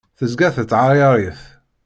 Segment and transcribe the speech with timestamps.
[0.17, 1.39] Tezga tettɛayaṛ-it.